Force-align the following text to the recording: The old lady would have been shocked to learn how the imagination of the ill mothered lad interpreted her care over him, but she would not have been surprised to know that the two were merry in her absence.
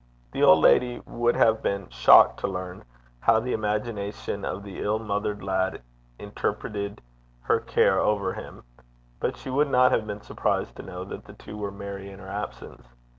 The 0.31 0.41
old 0.41 0.63
lady 0.63 0.99
would 1.05 1.35
have 1.35 1.61
been 1.61 1.87
shocked 1.89 2.39
to 2.39 2.47
learn 2.47 2.85
how 3.19 3.39
the 3.39 3.53
imagination 3.53 4.43
of 4.43 4.63
the 4.63 4.79
ill 4.79 4.97
mothered 4.97 5.43
lad 5.43 5.83
interpreted 6.17 7.03
her 7.41 7.59
care 7.59 7.99
over 7.99 8.33
him, 8.33 8.63
but 9.19 9.37
she 9.37 9.51
would 9.51 9.69
not 9.69 9.91
have 9.91 10.07
been 10.07 10.21
surprised 10.23 10.75
to 10.77 10.81
know 10.81 11.03
that 11.03 11.25
the 11.25 11.33
two 11.33 11.55
were 11.55 11.69
merry 11.71 12.09
in 12.09 12.17
her 12.17 12.27
absence. 12.27 12.83